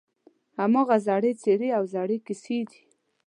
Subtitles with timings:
[0.59, 2.81] هماغه زړې څېرې او زړې کیسې دي.